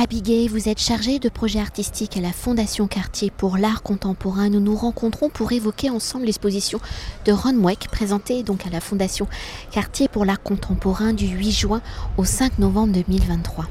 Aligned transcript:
Abigail, 0.00 0.46
vous 0.46 0.68
êtes 0.68 0.78
chargée 0.78 1.18
de 1.18 1.28
projets 1.28 1.58
artistiques 1.58 2.16
à 2.16 2.20
la 2.20 2.30
Fondation 2.30 2.86
Cartier 2.86 3.32
pour 3.36 3.58
l'art 3.58 3.82
contemporain. 3.82 4.48
Nous 4.48 4.60
nous 4.60 4.76
rencontrons 4.76 5.28
pour 5.28 5.50
évoquer 5.50 5.90
ensemble 5.90 6.26
l'exposition 6.26 6.78
de 7.24 7.32
Ron 7.32 7.54
Mweck, 7.54 7.88
présentée 7.90 8.44
donc 8.44 8.64
à 8.64 8.70
la 8.70 8.80
Fondation 8.80 9.26
Cartier 9.72 10.06
pour 10.06 10.24
l'art 10.24 10.40
contemporain 10.40 11.12
du 11.12 11.26
8 11.26 11.50
juin 11.50 11.82
au 12.16 12.24
5 12.24 12.60
novembre 12.60 12.92
2023. 12.92 13.66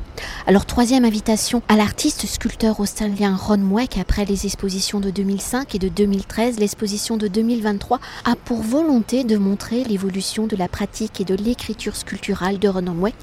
Alors, 0.48 0.66
troisième 0.66 1.06
invitation 1.06 1.62
à 1.68 1.76
l'artiste 1.76 2.26
sculpteur 2.26 2.80
australien 2.80 3.36
Ron 3.36 3.58
Mweck 3.58 3.98
après 3.98 4.26
les 4.26 4.46
expositions 4.46 5.00
de 5.00 5.10
2005 5.10 5.76
et 5.76 5.80
de 5.80 5.90
2013. 5.90 6.60
L'exposition 6.60 7.18
de 7.18 7.28
2023 7.28 8.00
a 8.26 8.36
pour 8.36 8.62
volonté 8.62 9.24
de 9.24 9.38
montrer 9.38 9.84
l'évolution 9.84 10.48
de 10.48 10.56
la 10.56 10.68
pratique 10.68 11.22
et 11.22 11.26
de 11.26 11.36
l'écriture 11.36 11.96
sculpturale 11.96 12.60
de 12.60 12.68
Ron 12.68 12.94
Mweck, 12.94 13.16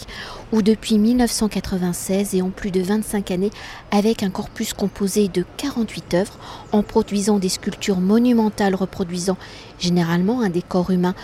où 0.52 0.62
depuis 0.62 0.98
1996 0.98 2.34
et 2.34 2.42
en 2.42 2.50
plus 2.50 2.70
de 2.70 2.80
20 2.80 2.93
25 2.94 3.30
années 3.32 3.50
avec 3.90 4.22
un 4.22 4.30
corpus 4.30 4.72
composé 4.72 5.26
de 5.26 5.44
48 5.56 6.14
œuvres 6.14 6.38
en 6.70 6.82
produisant 6.84 7.40
des 7.40 7.48
sculptures 7.48 7.98
monumentales 7.98 8.76
reproduisant 8.76 9.36
généralement 9.80 10.40
un 10.40 10.50
décor 10.50 10.92
humain 10.92 11.14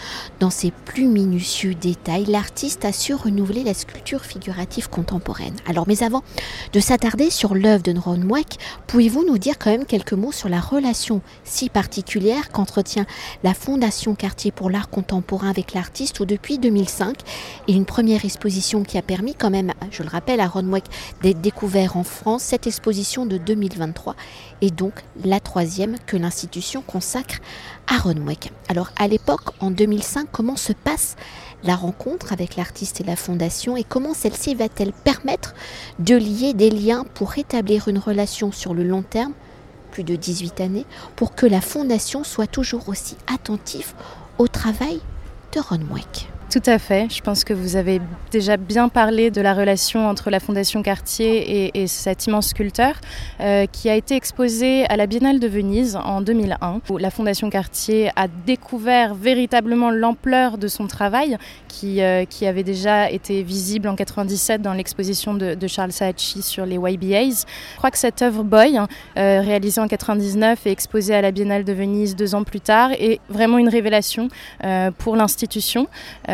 dans 0.40 0.50
ses 0.50 0.72
plus 0.72 1.06
minutieux 1.06 1.74
détails. 1.74 2.24
L'artiste 2.24 2.84
a 2.84 2.92
su 2.92 3.14
renouveler 3.14 3.62
la 3.62 3.74
sculpture 3.74 4.24
figurative 4.24 4.88
contemporaine. 4.90 5.54
Alors 5.66 5.86
mais 5.86 6.02
avant 6.02 6.24
de 6.72 6.80
s'attarder 6.80 7.30
sur 7.30 7.54
l'œuvre 7.54 7.84
de 7.84 7.96
Ron 7.96 8.18
Mweck, 8.18 8.58
pouvez-vous 8.88 9.24
nous 9.24 9.38
dire 9.38 9.56
quand 9.58 9.70
même 9.70 9.84
quelques 9.84 10.12
mots 10.12 10.32
sur 10.32 10.48
la 10.48 10.60
relation 10.60 11.20
si 11.44 11.68
particulière 11.68 12.50
qu'entretient 12.50 13.06
la 13.44 13.54
Fondation 13.54 14.16
Cartier 14.16 14.50
pour 14.50 14.70
l'art 14.70 14.90
contemporain 14.90 15.50
avec 15.50 15.72
l'artiste 15.72 16.18
où 16.18 16.24
depuis 16.24 16.58
2005 16.58 17.16
et 17.68 17.72
une 17.72 17.84
première 17.84 18.24
exposition 18.24 18.82
qui 18.82 18.98
a 18.98 19.02
permis 19.02 19.34
quand 19.34 19.50
même, 19.50 19.72
je 19.92 20.02
le 20.02 20.08
rappelle, 20.08 20.40
à 20.40 20.48
Ron 20.48 20.64
Mweck 20.64 20.84
d'être 21.22 21.40
découvert 21.40 21.59
ouvert 21.62 21.96
en 21.96 22.04
France, 22.04 22.42
cette 22.42 22.66
exposition 22.66 23.26
de 23.26 23.36
2023 23.36 24.14
est 24.60 24.70
donc 24.70 24.94
la 25.24 25.40
troisième 25.40 25.96
que 26.06 26.16
l'institution 26.16 26.82
consacre 26.82 27.38
à 27.86 27.98
Ronwick. 27.98 28.52
Alors 28.68 28.90
à 28.96 29.08
l'époque, 29.08 29.50
en 29.60 29.70
2005, 29.70 30.28
comment 30.30 30.56
se 30.56 30.72
passe 30.72 31.16
la 31.62 31.76
rencontre 31.76 32.32
avec 32.32 32.56
l'artiste 32.56 33.00
et 33.00 33.04
la 33.04 33.16
fondation 33.16 33.76
et 33.76 33.84
comment 33.84 34.14
celle-ci 34.14 34.54
va-t-elle 34.54 34.92
permettre 34.92 35.54
de 35.98 36.16
lier 36.16 36.54
des 36.54 36.70
liens 36.70 37.04
pour 37.14 37.36
établir 37.36 37.88
une 37.88 37.98
relation 37.98 38.52
sur 38.52 38.72
le 38.72 38.82
long 38.82 39.02
terme, 39.02 39.32
plus 39.90 40.04
de 40.04 40.16
18 40.16 40.60
années, 40.60 40.86
pour 41.16 41.34
que 41.34 41.46
la 41.46 41.60
fondation 41.60 42.24
soit 42.24 42.46
toujours 42.46 42.88
aussi 42.88 43.16
attentive 43.32 43.92
au 44.38 44.48
travail 44.48 45.00
de 45.52 45.60
Ronwick 45.60 46.29
tout 46.50 46.62
à 46.66 46.80
fait. 46.80 47.06
Je 47.08 47.22
pense 47.22 47.44
que 47.44 47.54
vous 47.54 47.76
avez 47.76 48.00
déjà 48.32 48.56
bien 48.56 48.88
parlé 48.88 49.30
de 49.30 49.40
la 49.40 49.54
relation 49.54 50.08
entre 50.08 50.30
la 50.30 50.40
Fondation 50.40 50.82
Cartier 50.82 51.70
et, 51.80 51.86
cet 51.86 52.26
immense 52.26 52.48
sculpteur 52.48 52.94
euh, 53.40 53.66
qui 53.66 53.88
a 53.88 53.94
été 53.94 54.16
exposé 54.16 54.84
à 54.86 54.96
la 54.96 55.06
Biennale 55.06 55.38
de 55.38 55.46
Venise 55.46 55.96
en 55.96 56.20
2001, 56.22 56.80
où 56.90 56.98
la 56.98 57.10
Fondation 57.10 57.50
Cartier 57.50 58.10
a 58.16 58.26
découvert 58.26 59.14
véritablement 59.14 59.90
l'ampleur 59.90 60.58
de 60.58 60.66
son 60.66 60.88
travail 60.88 61.38
qui, 61.68 62.02
euh, 62.02 62.24
avait 62.42 62.64
déjà 62.64 63.10
été 63.10 63.42
visible 63.42 63.86
en 63.86 63.94
97 63.94 64.60
dans 64.60 64.72
l'exposition 64.72 65.34
de, 65.34 65.56
Charles 65.68 65.92
Saatchi 65.92 66.42
sur 66.42 66.66
les 66.66 66.76
YBAs. 66.76 67.44
Je 67.74 67.76
crois 67.76 67.92
que 67.92 67.98
cette 67.98 68.22
œuvre 68.22 68.42
Boy, 68.42 68.76
hein, 68.76 68.88
euh, 69.16 69.40
réalisée 69.40 69.80
en 69.80 69.86
99 69.86 70.66
et 70.66 70.70
exposée 70.72 71.14
à 71.14 71.20
la 71.20 71.30
Biennale 71.30 71.62
de 71.62 71.72
Venise 71.72 72.16
deux 72.16 72.34
ans 72.34 72.42
plus 72.42 72.60
tard, 72.60 72.90
est 72.92 73.20
vraiment 73.28 73.58
une 73.58 73.68
révélation 73.68 74.28
pour 74.98 75.16
l'institution. 75.16 75.86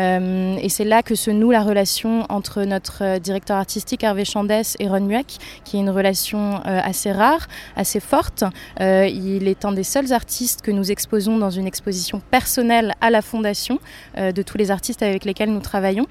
Euh, 0.07 0.57
et 0.61 0.69
c'est 0.69 0.83
là 0.83 1.03
que 1.03 1.15
se 1.15 1.31
noue 1.31 1.51
la 1.51 1.61
relation 1.61 2.25
entre 2.29 2.63
notre 2.63 3.03
euh, 3.03 3.19
directeur 3.19 3.57
artistique 3.57 4.03
Hervé 4.03 4.25
Chandès 4.25 4.75
et 4.79 4.87
Ron 4.87 5.01
Mueck, 5.01 5.37
qui 5.63 5.77
est 5.77 5.79
une 5.79 5.89
relation 5.89 6.55
euh, 6.55 6.79
assez 6.83 7.11
rare, 7.11 7.47
assez 7.75 7.99
forte. 7.99 8.43
il 8.79 9.47
est 9.47 9.65
un 9.65 9.71
des 9.71 9.83
seuls 9.83 10.13
artistes 10.13 10.61
que 10.61 10.71
nous 10.71 10.91
exposons 10.91 11.37
dans 11.37 11.49
une 11.49 11.67
exposition 11.67 12.21
personnelle 12.31 12.93
à 13.01 13.09
la 13.09 13.21
Fondation 13.21 13.79
de 14.17 14.41
tous 14.41 14.57
les 14.57 14.71
artistes 14.71 15.01
avec 15.03 15.25
lesquels 15.25 15.51
nous 15.51 15.59
travaillons. 15.59 16.07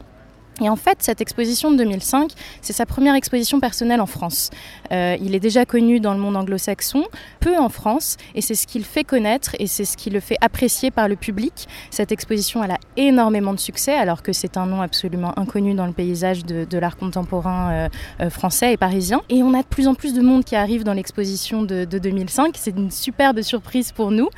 Et 0.62 0.70
en 0.70 0.76
fait, 0.76 0.98
cette 1.00 1.20
exposition 1.20 1.70
de 1.70 1.76
2005, 1.76 2.32
c'est 2.62 2.72
sa 2.72 2.86
première 2.86 3.14
exposition 3.14 3.60
personnelle 3.60 4.00
en 4.00 4.06
France. 4.06 4.50
Euh, 4.90 5.16
il 5.20 5.34
est 5.34 5.40
déjà 5.40 5.66
connu 5.66 6.00
dans 6.00 6.14
le 6.14 6.18
monde 6.18 6.34
anglo-saxon, 6.34 7.04
peu 7.40 7.58
en 7.58 7.68
France, 7.68 8.16
et 8.34 8.40
c'est 8.40 8.54
ce 8.54 8.66
qu'il 8.66 8.84
fait 8.84 9.04
connaître 9.04 9.54
et 9.58 9.66
c'est 9.66 9.84
ce 9.84 9.98
qui 9.98 10.08
le 10.08 10.20
fait 10.20 10.36
apprécier 10.40 10.90
par 10.90 11.08
le 11.08 11.16
public. 11.16 11.68
Cette 11.90 12.10
exposition, 12.10 12.64
elle 12.64 12.70
a 12.70 12.78
énormément 12.96 13.52
de 13.52 13.58
succès, 13.58 13.92
alors 13.92 14.22
que 14.22 14.32
c'est 14.32 14.56
un 14.56 14.64
nom 14.64 14.80
absolument 14.80 15.38
inconnu 15.38 15.74
dans 15.74 15.86
le 15.86 15.92
paysage 15.92 16.46
de, 16.46 16.78
l'art 16.78 16.96
contemporain 16.96 17.70
euh, 17.70 17.88
euh, 18.20 18.30
français 18.30 18.72
et 18.72 18.76
parisien. 18.78 19.20
Et 19.28 19.42
on 19.42 19.52
a 19.52 19.62
de 19.62 19.66
plus 19.66 19.88
en 19.88 19.94
plus 19.94 20.14
de 20.14 20.22
monde 20.22 20.44
qui 20.44 20.56
arrive 20.56 20.84
dans 20.84 20.94
l'exposition 20.94 21.62
de, 21.62 21.84
2005. 21.84 22.54
C'est 22.58 22.76
une 22.76 22.90
superbe 22.90 23.42
surprise 23.42 23.92
pour 23.92 24.10
nous, 24.10 24.28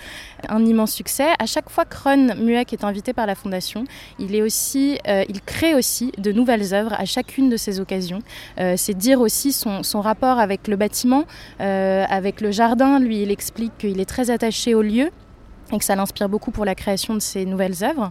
un 0.48 0.64
immense 0.64 0.92
succès. 0.92 1.28
À 1.38 1.46
chaque 1.46 1.70
fois 1.70 1.84
que 1.84 1.96
Ron 1.96 2.34
Mueck 2.36 2.72
est 2.72 2.84
invité 2.84 3.12
par 3.12 3.26
la 3.26 3.34
Fondation, 3.34 3.84
il 4.18 4.34
est 4.34 4.42
aussi, 4.42 4.98
il 5.28 5.40
crée 5.42 5.74
aussi 5.74 6.07
de 6.16 6.32
nouvelles 6.32 6.74
œuvres 6.74 6.94
à 6.98 7.04
chacune 7.04 7.48
de 7.48 7.56
ces 7.56 7.80
occasions. 7.80 8.20
Euh, 8.58 8.74
c'est 8.76 8.96
dire 8.96 9.20
aussi 9.20 9.52
son, 9.52 9.82
rapport 10.00 10.38
avec 10.38 10.68
le 10.68 10.76
bâtiment, 10.76 11.24
euh, 11.60 12.04
avec 12.08 12.40
le 12.40 12.50
jardin. 12.50 12.98
Lui, 13.00 13.22
il 13.22 13.30
explique 13.30 13.76
qu'il 13.78 14.00
est 14.00 14.08
très 14.08 14.30
attaché 14.30 14.74
au 14.74 14.82
lieu 14.82 15.10
et 15.70 15.78
que 15.78 15.84
ça 15.84 15.94
l'inspire 15.96 16.30
beaucoup 16.30 16.50
pour 16.50 16.64
la 16.64 16.74
création 16.74 17.12
de 17.12 17.18
ses 17.18 17.44
nouvelles 17.44 17.84
œuvres. 17.84 18.08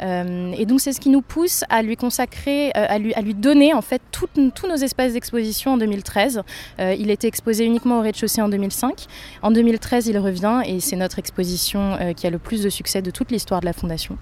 Euh, 0.00 0.52
et 0.56 0.64
donc 0.64 0.80
c'est 0.80 0.92
ce 0.92 1.00
qui 1.00 1.08
nous 1.08 1.22
pousse 1.22 1.64
à 1.68 1.82
lui 1.82 1.96
consacrer, 1.96 2.70
à, 2.72 2.98
lui, 2.98 3.12
à 3.14 3.22
donner 3.22 3.74
en 3.74 3.82
fait 3.82 4.00
tous 4.12 4.28
nos 4.68 4.76
espaces 4.76 5.14
d'exposition 5.14 5.72
en 5.72 5.76
2013. 5.76 6.42
il 6.78 7.10
était 7.10 7.26
exposé 7.26 7.64
uniquement 7.64 7.98
au 7.98 8.02
rez-de-chaussée 8.02 8.42
en 8.42 8.48
2005. 8.48 9.06
En 9.42 9.50
2013, 9.50 10.06
il 10.06 10.18
revient 10.18 10.62
et 10.64 10.78
c'est 10.78 10.94
notre 10.94 11.18
exposition 11.18 11.98
qui 12.16 12.28
a 12.28 12.30
le 12.30 12.38
plus 12.38 12.62
de 12.62 12.68
succès 12.68 13.02
de 13.02 13.10
toute 13.10 13.32
l'histoire 13.32 13.60
de 13.60 13.66
la 13.66 13.72
Fondation. 13.72 14.16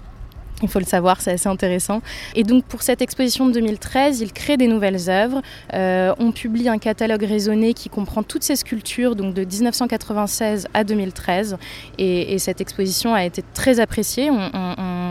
Il 0.61 0.69
faut 0.69 0.79
le 0.79 0.85
savoir, 0.85 1.21
c'est 1.21 1.31
assez 1.31 1.49
intéressant. 1.49 2.01
Et 2.35 2.43
donc 2.43 2.65
pour 2.65 2.81
cette 2.81 3.01
exposition 3.01 3.47
de 3.47 3.53
2013, 3.53 4.21
il 4.21 4.33
crée 4.33 4.57
des 4.57 4.67
nouvelles 4.67 5.09
œuvres. 5.09 5.41
Euh, 5.73 6.13
on 6.19 6.31
publie 6.31 6.69
un 6.69 6.77
catalogue 6.77 7.23
raisonné 7.23 7.73
qui 7.73 7.89
comprend 7.89 8.23
toutes 8.23 8.43
ces 8.43 8.55
sculptures, 8.55 9.15
donc 9.15 9.33
de 9.33 9.43
1996 9.43 10.67
à 10.73 10.83
2013. 10.83 11.57
Et, 11.97 12.37
cette 12.39 12.61
exposition 12.61 13.13
a 13.13 13.25
été 13.25 13.43
très 13.53 13.81
appréciée, 13.81 14.29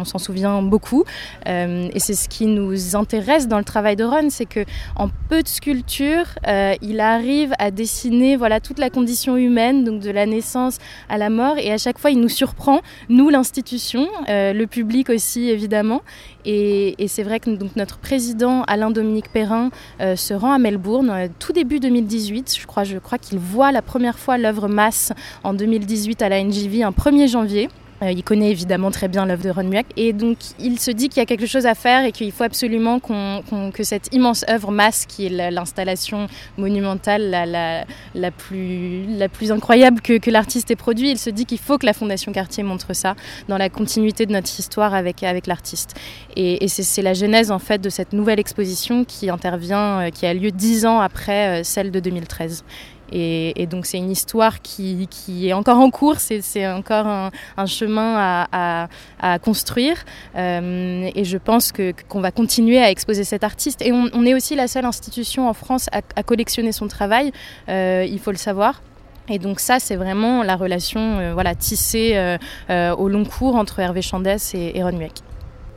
s'en 0.04 0.18
souvient 0.18 0.62
beaucoup. 0.62 1.04
Euh, 1.46 1.88
et 1.92 1.98
c'est 1.98 2.14
ce 2.14 2.28
qui 2.28 2.46
nous 2.46 2.96
intéresse 2.96 3.48
dans 3.48 3.58
le 3.58 3.64
travail 3.64 3.96
de 3.96 4.04
Ron, 4.04 4.30
c'est 4.30 4.46
que 4.46 4.64
en 4.96 5.08
peu 5.28 5.42
de 5.42 5.48
sculptures, 5.48 6.26
euh, 6.46 6.74
il 6.82 7.00
arrive 7.00 7.52
à 7.58 7.70
dessiner 7.70 8.36
voilà 8.36 8.60
toute 8.60 8.78
la 8.78 8.90
condition 8.90 9.36
humaine, 9.36 9.84
donc 9.84 10.00
de 10.00 10.10
la 10.10 10.26
naissance 10.26 10.78
à 11.08 11.18
la 11.18 11.30
mort. 11.30 11.56
Et 11.58 11.72
à 11.72 11.78
chaque 11.78 11.98
fois, 11.98 12.10
il 12.10 12.20
nous 12.20 12.28
surprend, 12.28 12.80
nous 13.08 13.28
l'institution, 13.28 14.08
le 14.28 14.64
public 14.66 15.10
aussi 15.10 15.48
évidemment. 15.48 16.02
Et, 16.50 16.94
c'est 17.08 17.22
vrai 17.22 17.40
que 17.40 17.50
donc, 17.50 17.76
notre 17.76 17.98
président 17.98 18.62
Alain-Dominique 18.62 19.30
Perrin 19.30 19.70
euh, 20.00 20.16
se 20.16 20.32
rend 20.32 20.52
à 20.52 20.58
Melbourne 20.58 21.10
euh, 21.10 21.28
tout 21.38 21.52
début 21.52 21.78
2018. 21.78 22.56
Je 22.58 22.66
crois, 22.66 22.84
je 22.84 22.96
crois 22.96 23.18
qu'il 23.18 23.38
voit 23.38 23.70
la 23.70 23.82
première 23.82 24.18
fois 24.18 24.38
l'œuvre 24.38 24.66
Masse 24.66 25.12
en 25.44 25.52
2018 25.52 26.22
à 26.22 26.30
la 26.30 26.42
NGV, 26.42 26.82
un 26.84 26.90
1er 26.90 27.28
janvier. 27.28 27.68
Euh, 28.02 28.12
il 28.12 28.22
connaît 28.22 28.50
évidemment 28.50 28.90
très 28.90 29.08
bien 29.08 29.26
l'œuvre 29.26 29.42
de 29.42 29.50
Ron 29.50 29.68
et 29.96 30.12
donc 30.12 30.38
il 30.58 30.78
se 30.78 30.90
dit 30.90 31.08
qu'il 31.08 31.18
y 31.18 31.22
a 31.22 31.26
quelque 31.26 31.46
chose 31.46 31.66
à 31.66 31.74
faire 31.74 32.04
et 32.04 32.12
qu'il 32.12 32.32
faut 32.32 32.44
absolument 32.44 33.00
que 33.00 33.82
cette 33.82 34.14
immense 34.14 34.44
œuvre 34.48 34.70
masse 34.70 35.04
qui 35.06 35.26
est 35.26 35.50
l'installation 35.50 36.26
monumentale 36.56 37.30
la, 37.30 37.84
la, 38.14 38.30
plus, 38.30 39.04
la 39.16 39.28
plus 39.28 39.52
incroyable 39.52 40.00
que, 40.00 40.18
que 40.18 40.30
l'artiste 40.30 40.70
ait 40.70 40.76
produit, 40.76 41.10
il 41.10 41.18
se 41.18 41.30
dit 41.30 41.44
qu'il 41.44 41.58
faut 41.58 41.78
que 41.78 41.86
la 41.86 41.92
Fondation 41.92 42.32
Cartier 42.32 42.62
montre 42.62 42.94
ça 42.94 43.14
dans 43.48 43.58
la 43.58 43.68
continuité 43.68 44.26
de 44.26 44.32
notre 44.32 44.48
histoire 44.58 44.94
avec, 44.94 45.22
avec 45.22 45.46
l'artiste. 45.46 45.94
Et, 46.36 46.64
et 46.64 46.68
c'est 46.68 47.02
la 47.02 47.14
genèse 47.14 47.50
en 47.50 47.58
fait 47.58 47.80
de 47.80 47.90
cette 47.90 48.12
nouvelle 48.12 48.40
exposition 48.40 49.04
qui 49.04 49.30
intervient, 49.30 50.00
euh, 50.00 50.10
qui 50.10 50.26
a 50.26 50.34
lieu 50.34 50.50
dix 50.50 50.86
ans 50.86 51.00
après 51.00 51.60
euh, 51.60 51.64
celle 51.64 51.90
de 51.90 52.00
2013. 52.00 52.64
Et, 53.12 53.66
donc 53.66 53.86
c'est 53.86 53.98
une 53.98 54.10
histoire 54.10 54.60
qui, 54.62 55.08
est 55.46 55.52
encore 55.52 55.78
en 55.78 55.90
cours, 55.90 56.16
c'est 56.18 56.66
encore 56.68 57.06
un, 57.06 57.66
chemin 57.66 58.46
à, 58.50 59.38
construire. 59.42 59.96
Euh, 60.36 61.10
et 61.14 61.24
je 61.24 61.38
pense 61.38 61.72
qu'on 61.72 62.20
va 62.20 62.30
continuer 62.30 62.78
à 62.78 62.90
exposer 62.90 63.24
cet 63.24 63.44
artiste. 63.44 63.82
Et 63.82 63.92
on, 63.92 64.24
est 64.24 64.34
aussi 64.34 64.54
la 64.54 64.68
seule 64.68 64.84
institution 64.84 65.48
en 65.48 65.54
France 65.54 65.88
à, 65.92 66.22
collectionner 66.22 66.72
son 66.72 66.88
travail, 66.88 67.32
euh, 67.68 68.06
il 68.08 68.18
faut 68.18 68.30
le 68.30 68.36
savoir. 68.36 68.82
Et 69.30 69.38
donc 69.38 69.60
ça, 69.60 69.78
c'est 69.78 69.96
vraiment 69.96 70.42
la 70.42 70.56
relation 70.56 71.18
euh, 71.18 71.34
voilà, 71.34 71.54
tissée 71.54 72.36
au 72.70 73.08
long 73.08 73.24
cours 73.24 73.56
entre 73.56 73.78
Hervé 73.80 74.02
Chandès 74.02 74.54
et, 74.54 74.78
et 74.78 74.82
Ron 74.82 74.92
Mueck. 74.92 75.22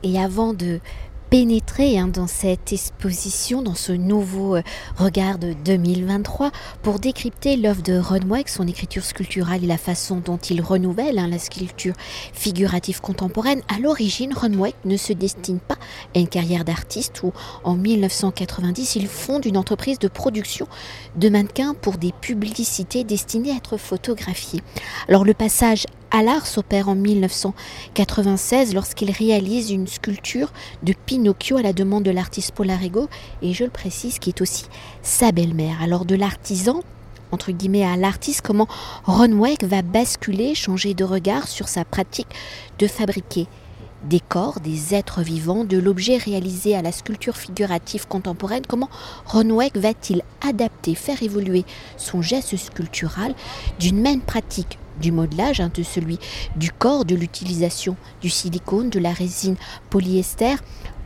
Et 0.02 0.20
avant 0.20 0.52
de 0.52 0.80
pénétrer 1.32 1.98
hein, 1.98 2.08
dans 2.08 2.26
cette 2.26 2.74
exposition, 2.74 3.62
dans 3.62 3.74
ce 3.74 3.92
nouveau 3.92 4.56
euh, 4.56 4.62
regard 4.98 5.38
de 5.38 5.54
2023, 5.64 6.50
pour 6.82 6.98
décrypter 6.98 7.56
l'œuvre 7.56 7.80
de 7.80 7.98
Ron 7.98 8.20
son 8.46 8.68
écriture 8.68 9.02
sculpturale 9.02 9.64
et 9.64 9.66
la 9.66 9.78
façon 9.78 10.20
dont 10.22 10.36
il 10.36 10.60
renouvelle 10.60 11.18
hein, 11.18 11.28
la 11.28 11.38
sculpture 11.38 11.94
figurative 12.34 13.00
contemporaine. 13.00 13.62
À 13.74 13.80
l'origine, 13.80 14.34
Ron 14.34 14.72
ne 14.84 14.96
se 14.98 15.14
destine 15.14 15.58
pas 15.58 15.78
à 16.14 16.18
une 16.18 16.28
carrière 16.28 16.66
d'artiste 16.66 17.22
où, 17.22 17.32
en 17.64 17.76
1990, 17.76 18.96
il 18.96 19.06
fonde 19.06 19.46
une 19.46 19.56
entreprise 19.56 19.98
de 19.98 20.08
production 20.08 20.68
de 21.16 21.30
mannequins 21.30 21.72
pour 21.72 21.96
des 21.96 22.12
publicités 22.12 23.04
destinées 23.04 23.52
à 23.52 23.56
être 23.56 23.78
photographiées. 23.78 24.60
Alors 25.08 25.24
le 25.24 25.32
passage 25.32 25.86
à 26.12 26.22
l'art 26.22 26.46
s'opère 26.46 26.90
en 26.90 26.94
1996 26.94 28.74
lorsqu'il 28.74 29.10
réalise 29.10 29.70
une 29.70 29.86
sculpture 29.86 30.52
de 30.82 30.92
Pinocchio 31.22 31.56
à 31.56 31.62
la 31.62 31.72
demande 31.72 32.02
de 32.02 32.10
l'artiste 32.10 32.50
Polarigo 32.50 33.08
et 33.42 33.52
je 33.52 33.62
le 33.62 33.70
précise 33.70 34.18
qui 34.18 34.30
est 34.30 34.40
aussi 34.40 34.64
sa 35.02 35.30
belle-mère. 35.30 35.80
Alors 35.80 36.04
de 36.04 36.16
l'artisan 36.16 36.80
entre 37.30 37.52
guillemets 37.52 37.84
à 37.84 37.96
l'artiste, 37.96 38.40
comment 38.40 38.66
Ron 39.04 39.30
Weck 39.38 39.62
va 39.62 39.82
basculer, 39.82 40.56
changer 40.56 40.94
de 40.94 41.04
regard 41.04 41.46
sur 41.46 41.68
sa 41.68 41.84
pratique 41.84 42.26
de 42.80 42.88
fabriquer 42.88 43.46
des 44.02 44.18
corps, 44.18 44.58
des 44.58 44.96
êtres 44.96 45.22
vivants, 45.22 45.62
de 45.62 45.78
l'objet 45.78 46.16
réalisé 46.16 46.74
à 46.74 46.82
la 46.82 46.90
sculpture 46.90 47.36
figurative 47.36 48.08
contemporaine, 48.08 48.66
comment 48.68 48.90
Ron 49.26 49.50
Weck 49.50 49.76
va-t-il 49.76 50.22
adapter, 50.44 50.96
faire 50.96 51.22
évoluer 51.22 51.64
son 51.98 52.20
geste 52.20 52.56
sculptural 52.56 53.32
d'une 53.78 54.00
même 54.00 54.22
pratique 54.22 54.76
du 55.00 55.12
modelage, 55.12 55.60
hein, 55.60 55.70
de 55.74 55.82
celui 55.82 56.18
du 56.56 56.70
corps, 56.70 57.04
de 57.04 57.14
l'utilisation 57.14 57.96
du 58.20 58.28
silicone, 58.28 58.90
de 58.90 58.98
la 58.98 59.12
résine 59.12 59.56
polyester. 59.90 60.56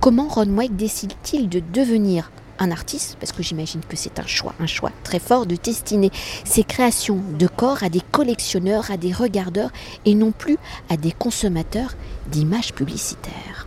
Comment 0.01 0.29
Ron 0.29 0.57
Weck 0.57 0.77
décide-t-il 0.77 1.49
de 1.49 1.61
devenir 1.73 2.31
un 2.59 2.71
artiste, 2.71 3.17
parce 3.21 3.33
que 3.33 3.43
j'imagine 3.43 3.81
que 3.87 3.97
c'est 3.97 4.19
un 4.19 4.27
choix, 4.27 4.55
un 4.61 4.67
choix 4.67 4.91
très 5.03 5.19
fort 5.19 5.47
de 5.47 5.57
destiner 5.57 6.11
ses 6.45 6.65
créations 6.65 7.21
de 7.39 7.47
corps 7.47 7.83
à 7.83 7.89
des 7.89 8.01
collectionneurs, 8.13 8.91
à 8.91 8.97
des 8.97 9.13
regardeurs 9.13 9.71
et 10.05 10.15
non 10.15 10.33
plus 10.33 10.57
à 10.89 10.97
des 10.97 11.13
consommateurs 11.13 11.95
d'images 12.29 12.73
publicitaires. 12.73 13.66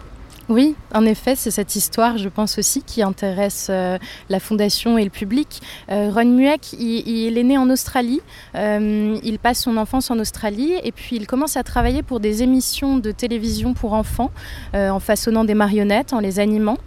Oui, 0.50 0.76
en 0.96 1.06
effet, 1.06 1.36
c'est 1.36 1.52
cette 1.52 1.76
histoire, 1.76 2.18
je 2.18 2.28
pense 2.28 2.58
aussi, 2.58 2.82
qui 2.82 3.04
intéresse 3.04 3.68
euh, 3.70 4.00
la 4.30 4.40
fondation 4.40 4.98
et 4.98 5.04
le 5.04 5.12
public. 5.12 5.62
Euh, 5.92 6.10
Ron 6.12 6.26
Mueck, 6.26 6.74
il, 6.74 7.38
est 7.38 7.44
né 7.44 7.56
en 7.56 7.70
Australie. 7.70 8.20
Euh, 8.56 9.16
il 9.24 9.38
passe 9.38 9.62
son 9.62 9.78
enfance 9.78 10.10
en 10.10 10.18
Australie 10.18 10.74
et 10.84 10.92
puis 10.92 11.18
il 11.18 11.28
commence 11.28 11.56
à 11.56 11.62
travailler 11.62 12.02
pour 12.02 12.20
des 12.20 12.42
émissions 12.42 12.98
de 12.98 13.12
télévision 13.12 13.76
pour 13.76 13.94
enfants, 13.94 14.32
en 14.74 15.00
façonnant 15.00 15.44
des 15.44 15.54
marionnettes, 15.54 16.14
en 16.14 16.20
les 16.20 16.40
animant. 16.40 16.78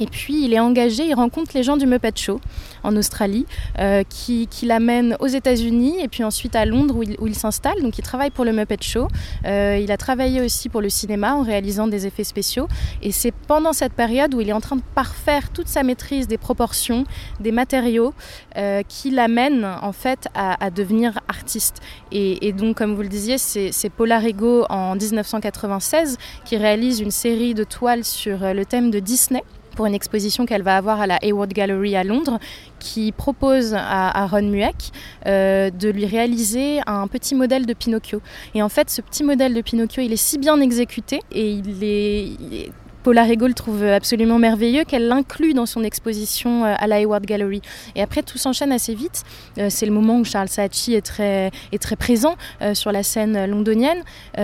Et 0.00 0.06
puis 0.06 0.44
il 0.44 0.54
est 0.54 0.58
engagé, 0.58 1.04
il 1.04 1.14
rencontre 1.14 1.52
les 1.54 1.62
gens 1.62 1.76
du 1.76 1.86
Muppet 1.86 2.12
Show 2.16 2.40
en 2.82 2.96
Australie, 2.96 3.44
euh, 3.78 4.02
qui, 4.08 4.46
qui 4.46 4.64
l'amènent 4.64 5.14
aux 5.20 5.26
États-Unis 5.26 6.00
et 6.00 6.08
puis 6.08 6.24
ensuite 6.24 6.56
à 6.56 6.64
Londres 6.64 6.96
où 6.96 7.26
il, 7.26 7.34
s'installe. 7.34 7.82
Donc 7.82 7.98
il 7.98 8.02
travaille 8.02 8.30
pour 8.30 8.46
le 8.46 8.52
Muppet 8.52 8.78
Show. 8.80 9.08
Euh, 9.44 9.78
il 9.80 9.92
a 9.92 9.98
travaillé 9.98 10.40
aussi 10.40 10.70
pour 10.70 10.80
le 10.80 10.88
cinéma 10.88 11.34
en 11.34 11.42
réalisant 11.42 11.86
des 11.86 12.06
effets 12.06 12.24
spéciaux. 12.24 12.66
Et 13.02 13.12
c'est 13.12 13.32
pendant 13.32 13.74
cette 13.74 13.92
période 13.92 14.34
où 14.34 14.40
il 14.40 14.48
est 14.48 14.54
en 14.54 14.60
train 14.60 14.76
de 14.76 14.82
parfaire 14.94 15.50
toute 15.50 15.68
sa 15.68 15.82
maîtrise 15.82 16.26
des 16.26 16.38
proportions, 16.38 17.04
des 17.38 17.52
matériaux, 17.52 18.14
euh, 18.56 18.82
qui 18.88 19.10
l'amène 19.10 19.66
en 19.82 19.92
fait 19.92 20.28
à, 20.34 20.70
devenir 20.70 21.20
artiste. 21.28 21.80
Et, 22.10 22.52
donc 22.52 22.78
comme 22.78 22.94
vous 22.94 23.02
le 23.02 23.08
disiez, 23.08 23.36
c'est 23.38 23.90
Polarigo 23.90 24.64
en 24.70 24.94
1996 24.94 26.16
qui 26.44 26.56
réalise 26.56 27.00
une 27.00 27.10
série 27.10 27.54
de 27.54 27.64
toiles 27.64 28.04
sur 28.04 28.38
le 28.54 28.64
thème 28.64 28.90
de 28.90 28.98
Disney 28.98 29.42
pour 29.76 29.86
une 29.86 29.94
exposition 29.94 30.46
qu'elle 30.46 30.62
va 30.62 30.76
avoir 30.76 31.00
à 31.00 31.06
la 31.06 31.18
Hayward 31.22 31.52
Gallery 31.52 31.96
à 31.96 32.04
Londres, 32.04 32.38
qui 32.78 33.12
propose 33.12 33.74
à, 33.74 34.26
Ron 34.26 34.42
Mueck 34.42 34.90
euh, 35.26 35.70
de 35.70 35.88
lui 35.88 36.06
réaliser 36.06 36.80
un 36.86 37.06
petit 37.06 37.34
modèle 37.34 37.66
de 37.66 37.74
Pinocchio. 37.74 38.20
Et 38.54 38.62
en 38.62 38.68
fait, 38.68 38.90
ce 38.90 39.00
petit 39.00 39.22
modèle 39.22 39.54
de 39.54 39.60
Pinocchio, 39.60 40.02
il 40.02 40.12
est 40.12 40.16
si 40.16 40.38
bien 40.38 40.60
exécuté 40.60 41.20
et 41.32 41.50
il 41.50 41.84
est, 41.84 42.70
le 43.06 43.52
trouve 43.54 43.82
absolument 43.84 44.38
merveilleux 44.38 44.84
qu'elle 44.84 45.08
l'inclut 45.08 45.54
dans 45.54 45.66
son 45.66 45.82
exposition 45.84 46.64
euh, 46.64 46.74
à 46.78 46.86
la 46.86 47.00
Hayward 47.00 47.24
Gallery. 47.24 47.62
Et 47.94 48.02
après, 48.02 48.22
tout 48.22 48.38
s'enchaîne 48.38 48.72
assez 48.72 48.94
vite. 48.94 49.22
Euh, 49.58 49.68
c'est 49.70 49.86
le 49.86 49.92
moment 49.92 50.18
où 50.18 50.24
Charles 50.24 50.48
Saatchi 50.48 50.94
est 50.94 51.02
très, 51.02 51.50
présent 51.98 52.36
sur 52.74 52.92
la 52.92 53.02
scène 53.02 53.46
londonienne. 53.46 54.02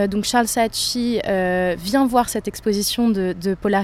donc 0.08 0.24
Charles 0.24 0.48
Saatchi 0.48 1.20
vient 1.24 2.06
voir 2.06 2.28
cette 2.28 2.48
exposition 2.48 3.08
de, 3.08 3.34
de 3.40 3.54
Paula 3.54 3.82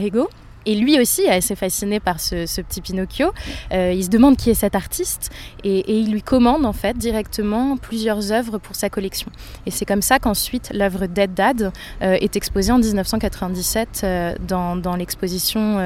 et 0.67 0.75
lui 0.75 1.01
aussi 1.01 1.23
est 1.23 1.31
assez 1.31 1.55
fasciné 1.55 2.01
par 2.01 2.21
ce, 2.21 2.61
petit 2.61 2.81
Pinocchio. 2.81 3.33
Euh, 3.73 3.93
il 3.93 4.05
se 4.05 4.09
demande 4.09 4.37
qui 4.37 4.51
est 4.51 4.55
cet 4.55 4.75
artiste 4.75 5.31
et, 5.65 5.93
il 5.93 6.11
lui 6.13 6.23
commande 6.23 6.65
en 6.65 6.73
fait 6.73 6.97
directement 6.97 7.77
plusieurs 7.77 8.33
œuvres 8.33 8.59
pour 8.59 8.77
sa 8.77 8.89
collection. 8.89 9.31
Et 9.67 9.71
c'est 9.71 9.85
comme 9.85 10.03
ça 10.03 10.19
qu'ensuite 10.19 10.71
l'œuvre 10.73 11.07
Dead 11.07 11.35
Dad 11.35 11.73
euh, 12.03 12.17
est 12.21 12.37
exposée 12.37 12.73
en 12.73 12.79
1997 12.79 14.01
euh, 14.05 14.35
dans, 14.47 14.97
l'exposition 14.97 15.79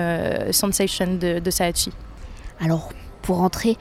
Sensation 0.51 1.15
de, 1.15 1.39
de 1.39 1.51
Saatchi. 1.51 1.91
Alors, 2.61 2.91
pour 3.23 3.43
entrer 3.43 3.77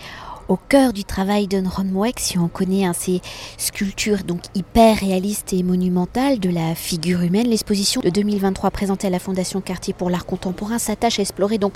au 0.47 0.57
cœur 0.57 0.93
du 0.93 1.03
travail 1.03 1.47
de 1.47 1.61
Weck, 1.93 2.19
si 2.19 2.37
on 2.37 2.47
connaît 2.47 2.85
hein, 2.85 2.93
ces 2.93 3.21
sculptures 3.57 4.23
donc 4.23 4.41
hyper 4.53 4.97
réalistes 4.97 5.53
et 5.53 5.63
monumentales 5.63 6.39
de 6.39 6.49
la 6.49 6.75
figure 6.75 7.21
humaine. 7.21 7.47
L'exposition 7.47 8.01
de 8.01 8.09
2023 8.09 8.71
présentée 8.71 9.07
à 9.07 9.09
la 9.09 9.19
Fondation 9.19 9.61
Cartier 9.61 9.93
pour 9.93 10.09
l'art 10.09 10.25
contemporain 10.25 10.79
s'attache 10.79 11.19
à 11.19 11.21
explorer 11.21 11.57
donc 11.57 11.73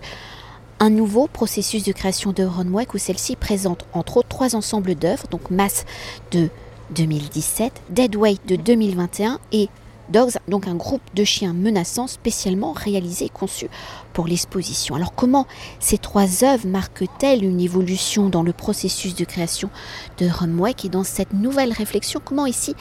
un 0.80 0.89
nouveau 0.89 1.27
processus 1.27 1.83
de 1.83 1.92
création 1.92 2.31
de 2.31 2.44
Weck 2.45 2.94
où 2.94 2.98
celle-ci 2.98 3.36
présente 3.36 3.86
entre 3.94 4.18
autres 4.18 4.30
trois 4.30 4.56
ensembles 4.56 4.95
d'œuvres, 4.95 5.27
donc 5.30 5.51
Masse 5.51 5.86
de 6.31 6.50
2017, 6.95 7.81
Dead 7.89 8.15
Weight 8.15 8.42
de 8.48 8.56
2021 8.56 9.39
et 9.51 9.69
Dogs, 10.10 10.38
donc 10.48 10.68
un 10.68 10.76
groupe 10.76 11.02
de 11.16 11.24
chiens 11.24 11.54
menaçants 11.54 12.08
spécialement 12.08 12.72
réalisé 12.72 13.26
et 13.26 13.30
conçu 13.30 13.68
pour 14.14 14.28
l'exposition. 14.28 14.96
Alors 14.96 15.14
comment 15.14 15.46
ces 15.80 15.98
trois 15.98 16.44
œuvres 16.44 16.68
marquent-elles 16.68 17.44
une 17.44 17.62
évolution 17.62 18.30
dans 18.30 18.44
le 18.44 18.54
processus 18.54 19.16
de 19.16 19.26
création 19.26 19.70
de 20.18 20.28
Rumweck 20.28 20.86
et 20.86 20.90
dans 20.90 21.04
cette 21.04 21.34
nouvelle 21.34 21.74
réflexion, 21.74 22.22
comment 22.24 22.46
ici 22.46 22.76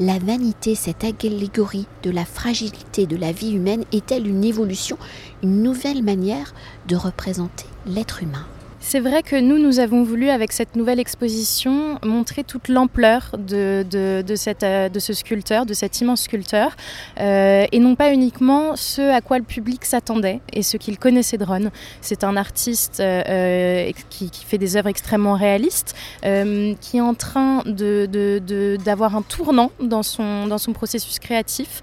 la 0.00 0.18
vanité, 0.18 0.74
cette 0.74 1.04
allégorie 1.04 1.86
de 2.02 2.10
la 2.10 2.24
fragilité 2.24 3.06
de 3.06 3.16
la 3.16 3.30
vie 3.30 3.52
humaine 3.52 3.84
est-elle 3.92 4.26
une 4.26 4.42
évolution, 4.42 4.96
une 5.42 5.62
nouvelle 5.62 6.02
manière 6.02 6.54
de 6.88 6.96
représenter 6.96 7.66
l'être 7.86 8.22
humain? 8.22 8.46
C'est 8.82 8.98
vrai 8.98 9.22
que 9.22 9.36
nous, 9.36 9.58
nous 9.58 9.78
avons 9.78 10.02
voulu, 10.02 10.28
avec 10.28 10.50
cette 10.52 10.74
nouvelle 10.74 10.98
exposition, 10.98 11.98
montrer 12.04 12.42
toute 12.42 12.68
l'ampleur 12.68 13.30
de, 13.38 13.86
de, 13.88 14.34
cette, 14.34 14.64
euh, 14.64 14.88
de 14.88 14.98
ce 14.98 15.12
sculpteur, 15.12 15.66
de 15.66 15.72
cet 15.72 16.00
immense 16.00 16.22
sculpteur, 16.22 16.76
euh, 17.20 17.64
et 17.70 17.78
non 17.78 17.94
pas 17.94 18.12
uniquement 18.12 18.74
ce 18.74 19.00
à 19.00 19.20
quoi 19.20 19.38
le 19.38 19.44
public 19.44 19.84
s'attendait 19.84 20.40
et 20.52 20.64
ce 20.64 20.76
qu'il 20.76 20.98
connaissait 20.98 21.38
de 21.38 21.44
Ron. 21.44 21.70
C'est 22.00 22.24
un 22.24 22.36
artiste 22.36 22.98
euh, 22.98 23.90
qui, 24.10 24.30
qui, 24.30 24.44
fait 24.44 24.58
des 24.58 24.76
œuvres 24.76 24.88
extrêmement 24.88 25.34
réalistes, 25.34 25.94
qui 26.22 26.96
est 26.96 27.00
en 27.00 27.14
train 27.14 27.62
d'avoir 27.64 29.10
de, 29.12 29.16
un 29.16 29.22
tournant 29.22 29.70
dans 29.80 30.02
son, 30.02 30.48
dans 30.48 30.58
son 30.58 30.72
processus 30.72 31.20
créatif, 31.20 31.80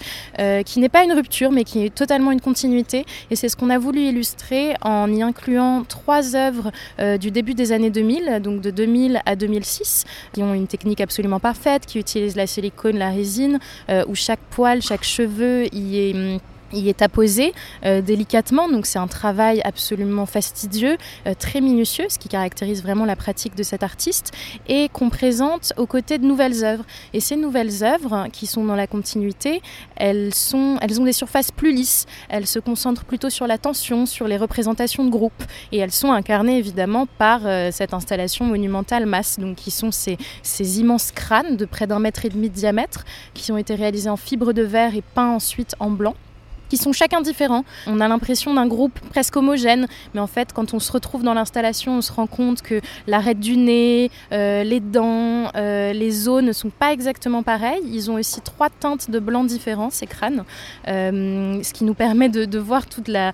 qui 0.66 0.80
n'est 0.80 0.90
pas 0.90 1.04
une 1.04 1.14
rupture, 1.14 1.52
mais 1.52 1.64
qui 1.64 1.86
est 1.86 1.96
totalement 1.96 2.32
une 2.32 2.42
continuité. 2.42 3.06
Et 3.32 3.38
c'est 3.38 3.48
ce 3.48 3.56
qu'on 3.56 3.70
a 3.70 3.78
voulu 3.78 4.02
illustrer 4.02 4.74
en 4.82 5.12
y 5.12 5.24
incluant 5.24 5.84
trois 5.88 6.36
œuvres 6.36 6.72
euh, 7.00 7.18
du 7.18 7.32
début 7.32 7.54
des 7.54 7.72
années 7.72 7.90
2000, 7.90 8.42
donc 8.42 8.62
de 8.62 8.72
2000 8.72 9.22
à 9.26 9.36
2006, 9.36 10.06
qui 10.34 10.44
ont 10.44 10.54
une 10.54 10.68
technique 10.68 11.02
absolument 11.02 11.40
parfaite, 11.40 11.86
qui 11.86 12.00
utilisent 12.00 12.36
la 12.36 12.48
silicone, 12.48 12.98
la 12.98 13.10
résine, 13.10 13.60
euh, 13.90 14.04
où 14.08 14.16
chaque 14.16 14.40
poil, 14.52 14.82
chaque 14.82 15.04
cheveu 15.04 15.66
y 15.74 16.00
est 16.00 16.14
hum, 16.14 16.40
il 16.74 16.88
est 16.88 17.02
apposé 17.02 17.54
euh, 17.86 18.02
délicatement, 18.02 18.70
donc 18.70 18.86
c'est 18.86 19.00
un 19.00 19.08
travail 19.08 19.62
absolument 19.64 20.26
fastidieux, 20.26 20.98
euh, 21.28 21.34
très 21.38 21.62
minutieux, 21.62 22.06
ce 22.10 22.20
qui 22.20 22.30
caractérise 22.30 22.82
vraiment 22.84 23.06
la 23.06 23.16
pratique 23.16 23.56
de 23.56 23.64
cet 23.64 23.84
artiste, 23.84 24.32
et 24.68 24.90
qu'on 24.90 25.10
présente 25.10 25.74
aux 25.78 25.86
côtés 25.86 26.18
de 26.18 26.26
nouvelles 26.26 26.64
œuvres. 26.64 26.86
Et 27.14 27.20
ces 27.20 27.36
nouvelles 27.36 27.84
œuvres, 27.84 28.28
qui 28.32 28.48
sont 28.48 28.64
dans 28.64 28.76
la 28.76 28.88
continuité, 28.88 29.62
elles, 29.96 30.34
sont, 30.34 30.78
elles 30.82 31.00
ont 31.00 31.06
des 31.06 31.14
surfaces 31.14 31.52
plus 31.52 31.74
lisses, 31.74 32.06
elles 32.30 32.48
se 32.48 32.60
concentrent 32.60 33.06
plutôt 33.06 33.30
sur 33.30 33.48
la 33.48 33.58
tension, 33.58 34.06
sur 34.06 34.28
les 34.28 34.38
représentations 34.38 35.04
de 35.04 35.10
groupe, 35.10 35.44
et 35.72 35.78
elles 35.78 35.92
sont 35.92 36.12
incarnées 36.12 36.58
évidemment 36.58 37.08
par 37.18 37.42
euh, 37.46 37.70
cette 37.72 37.94
installation 37.94 38.46
monumentale 38.46 39.06
masse, 39.06 39.40
donc 39.40 39.58
qui 39.58 39.72
sont 39.72 39.92
ces, 39.92 40.18
ces 40.44 40.80
immenses 40.80 41.12
crânes 41.12 41.58
de 41.58 41.66
près 41.66 41.88
d'un 41.88 42.00
mètre 42.00 42.26
et 42.26 42.30
demi 42.30 42.50
de 42.50 42.56
diamètre, 42.56 43.06
qui 43.34 43.52
ont 43.52 43.58
été 43.58 43.76
réalisés 43.76 44.10
en 44.10 44.18
fibre 44.18 44.54
de 44.54 44.62
verre 44.62 44.96
et 44.96 45.02
peints 45.02 45.32
ensuite 45.32 45.76
en 45.80 45.90
blanc 45.90 46.16
qui 46.70 46.78
sont 46.78 46.94
chacun 46.94 47.22
différents. 47.22 47.66
On 47.88 48.00
a 48.00 48.08
l'impression 48.08 48.54
d'un 48.54 48.68
groupe 48.68 49.00
presque 49.10 49.36
homogène, 49.36 49.88
mais 50.14 50.20
en 50.20 50.28
fait, 50.28 50.54
quand 50.54 50.74
on 50.74 50.80
se 50.80 50.92
retrouve 50.92 51.24
dans 51.24 51.34
l'installation, 51.34 51.98
on 51.98 52.02
se 52.02 52.12
rend 52.12 52.28
compte 52.28 52.62
que 52.62 52.82
l'arête 53.08 53.40
du 53.40 53.58
nez, 53.58 54.12
euh, 54.32 54.64
les 54.64 54.80
dents, 54.80 55.52
euh, 55.56 55.94
les 55.94 56.28
os 56.28 56.44
ne 56.44 56.52
sont 56.52 56.70
pas 56.70 56.94
exactement 56.94 57.44
pareils. 57.44 57.82
Ils 57.86 58.12
ont 58.12 58.16
aussi 58.16 58.42
trois 58.42 58.70
teintes 58.70 59.10
de 59.10 59.20
blanc 59.20 59.44
différents, 59.44 59.90
ces 59.90 60.08
crânes, 60.08 60.44
euh, 60.88 61.62
ce 61.64 61.74
qui 61.74 61.84
nous 61.84 61.94
permet 61.94 62.30
de, 62.30 62.60
voir 62.60 62.86
toute 62.88 63.08
la, 63.08 63.34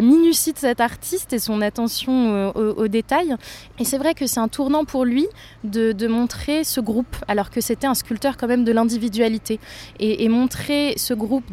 minutie 0.00 0.52
de 0.52 0.58
cet 0.58 0.80
artiste 0.80 1.32
et 1.32 1.38
son 1.38 1.60
attention 1.62 2.52
aux, 2.54 2.88
détails. 2.88 3.34
Et 3.78 3.84
c'est 3.84 3.98
vrai 3.98 4.14
que 4.14 4.26
c'est 4.26 4.40
un 4.40 4.48
tournant 4.48 4.84
pour 4.84 5.04
lui 5.04 5.26
de, 5.62 6.06
montrer 6.06 6.64
ce 6.64 6.80
groupe, 6.80 7.16
alors 7.28 7.50
que 7.50 7.60
c'était 7.60 7.86
un 7.86 7.94
sculpteur 7.94 8.36
quand 8.36 8.46
même 8.46 8.64
de 8.64 8.72
l'individualité, 8.72 9.58
et, 9.98 10.28
montrer 10.28 10.94
ce 10.96 11.14
groupe 11.14 11.44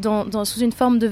sous 0.44 0.60
une 0.60 0.72
forme 0.72 1.00
de 1.00 1.08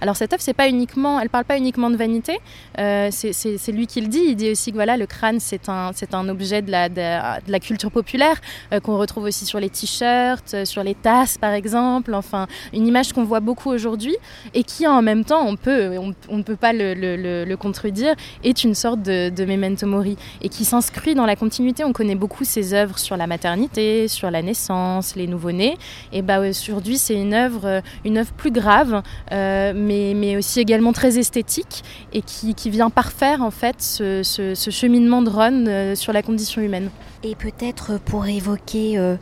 Alors 0.00 0.16
cette 0.16 0.32
œuvre, 0.32 0.42
c'est 0.42 0.54
pas 0.54 0.68
uniquement, 0.68 1.20
elle 1.20 1.30
parle 1.30 1.44
pas 1.44 1.56
uniquement 1.56 1.90
de 1.90 1.96
vanité. 1.96 2.38
c'est 2.76 3.72
lui 3.72 3.86
qui 3.86 4.00
le 4.00 4.08
dit. 4.08 4.22
Il 4.28 4.36
dit 4.36 4.50
aussi 4.50 4.70
que 4.70 4.76
voilà, 4.76 4.96
le 4.96 5.06
crâne, 5.06 5.40
c'est 5.40 5.68
un, 5.68 5.90
c'est 5.94 6.14
un 6.14 6.28
objet 6.28 6.62
de 6.62 6.70
la, 6.70 7.60
culture 7.60 7.90
populaire 7.90 8.40
euh, 8.72 8.80
qu'on 8.80 8.96
retrouve 8.96 9.24
aussi 9.24 9.44
sur 9.44 9.60
les 9.60 9.70
t-shirts, 9.70 10.54
euh, 10.54 10.64
sur 10.64 10.82
les 10.82 10.94
tasses 10.94 11.38
par 11.38 11.52
exemple. 11.52 12.14
Enfin, 12.14 12.46
une 12.72 12.86
image 12.86 13.12
qu'on 13.12 13.24
voit 13.24 13.40
beaucoup 13.40 13.70
aujourd'hui 13.70 14.16
et 14.54 14.64
qui 14.64 14.86
en 14.86 15.02
même 15.02 15.24
temps, 15.24 15.46
on 15.46 15.56
peut, 15.56 15.96
on, 16.28 16.36
ne 16.36 16.42
peut 16.42 16.56
pas 16.56 16.72
le, 16.72 16.94
le, 16.94 17.56
contredire, 17.56 18.14
est 18.42 18.64
une 18.64 18.74
sorte 18.74 19.02
de, 19.02 19.28
de 19.28 19.44
memento 19.44 19.86
mori 19.86 20.16
et 20.40 20.48
qui 20.48 20.64
s'inscrit 20.64 21.14
dans 21.14 21.26
la 21.26 21.36
continuité. 21.36 21.84
On 21.84 21.92
connaît 21.92 22.14
beaucoup 22.14 22.44
ses 22.44 22.74
œuvres 22.74 22.98
sur 22.98 23.16
la 23.16 23.26
maternité, 23.26 24.08
sur 24.08 24.30
la 24.30 24.42
naissance, 24.42 25.14
les 25.14 25.26
nouveau-nés. 25.26 25.76
Et 26.12 26.22
bah 26.22 26.40
aujourd'hui, 26.40 26.98
c'est 26.98 27.14
une 27.14 27.34
œuvre, 27.34 27.82
une 28.04 28.18
œuvre 28.18 28.32
plus 28.32 28.50
grave, 28.50 29.02
euh, 29.32 29.72
mais, 29.74 30.14
mais 30.14 30.36
aussi 30.36 30.60
également 30.60 30.92
très 30.92 31.18
esthétique 31.18 31.82
et 32.12 32.22
qui, 32.22 32.54
qui 32.54 32.70
vient 32.70 32.90
parfaire 32.90 33.42
en 33.42 33.50
fait 33.50 33.76
ce, 33.80 34.22
ce, 34.22 34.70
cheminement 34.70 35.22
de 35.22 35.30
Ron 35.30 35.94
sur 35.94 36.12
la 36.12 36.22
condition 36.22 36.62
humaine. 36.62 36.90
Et 37.24 37.34
peut-être 37.36 38.00
pour 38.00 38.26
évoquer 38.26 38.98
euh, 38.98 39.16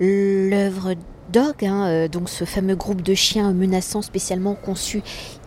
l'œuvre 0.00 0.94
Dog, 1.32 1.64
hein, 1.64 1.86
euh, 1.86 2.08
donc 2.08 2.28
ce 2.28 2.44
fameux 2.44 2.76
groupe 2.76 3.02
de 3.02 3.14
chiens 3.14 3.52
menaçants 3.52 4.02
spécialement 4.02 4.54
conçu 4.54 5.02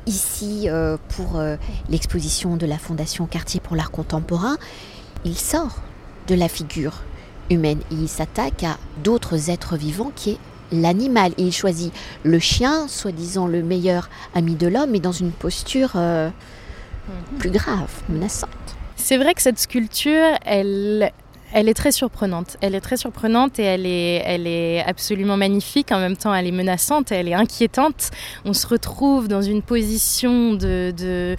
ici 0.08 0.68
euh, 0.68 0.98
pour 1.16 1.42
l'exposition 1.90 2.58
de 2.58 2.66
la 2.66 2.78
Fondation 2.78 3.28
Cartier 3.28 3.60
pour 3.60 3.76
l'art 3.76 3.92
contemporain, 3.92 4.58
il 5.24 5.38
sort 5.38 5.82
de 6.28 6.36
la 6.36 6.50
figure 6.50 7.04
humaine 7.50 7.80
et 7.92 7.96
il 7.96 8.10
s'attaque 8.10 8.64
à 8.64 8.78
d'autres 9.04 9.50
êtres 9.50 9.78
vivants 9.78 10.12
qui 10.16 10.32
est 10.32 10.38
l'animal. 10.72 11.34
Il 11.38 11.52
choisit 11.52 11.94
le 12.24 12.40
chien, 12.40 12.88
soi-disant 12.88 13.48
le 13.48 13.64
meilleur 13.64 14.10
ami 14.36 14.56
de 14.56 14.68
l'homme, 14.68 14.92
mais 14.92 15.00
dans 15.00 15.12
une 15.12 15.32
posture 15.32 15.96
mhm. 15.96 16.32
plus 17.38 17.52
grave, 17.52 17.92
menaçante. 18.10 18.50
C'est 18.96 19.18
vrai 19.18 19.34
que 19.34 19.42
cette 19.42 19.58
sculpture, 19.60 20.38
elle, 20.46 21.12
elle 21.52 21.70
est 21.70 21.74
très 21.74 21.92
surprenante. 21.92 22.58
Elle 22.62 22.76
est 22.76 22.82
très 22.82 22.98
surprenante 22.98 23.58
et 23.58 23.64
elle 23.64 23.86
est, 23.86 24.22
elle 24.26 24.46
est 24.46 24.84
absolument 24.86 25.38
magnifique. 25.38 25.92
En 25.92 26.00
même 26.00 26.18
temps, 26.18 26.34
elle 26.34 26.48
est 26.48 26.52
menaçante 26.52 27.12
et 27.12 27.16
elle 27.16 27.28
est 27.28 27.34
inquiétante. 27.34 28.12
On 28.46 28.54
se 28.54 28.68
retrouve 28.68 29.28
dans 29.28 29.42
une 29.42 29.62
position 29.62 30.54
de, 30.54 30.94
de 30.96 31.36